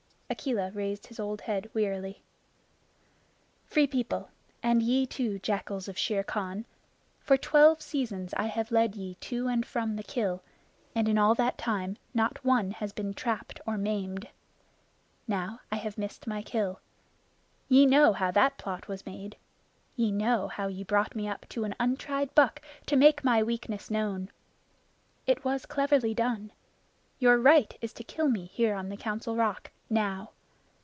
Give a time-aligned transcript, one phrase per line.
[0.33, 2.23] Akela raised his old head wearily:
[3.65, 4.29] "Free People,
[4.63, 6.63] and ye too, jackals of Shere Khan,
[7.19, 10.41] for twelve seasons I have led ye to and from the kill,
[10.95, 14.29] and in all that time not one has been trapped or maimed.
[15.27, 16.79] Now I have missed my kill.
[17.67, 19.35] Ye know how that plot was made.
[19.97, 23.91] Ye know how ye brought me up to an untried buck to make my weakness
[23.91, 24.31] known.
[25.27, 26.53] It was cleverly done.
[27.19, 30.29] Your right is to kill me here on the Council Rock, now.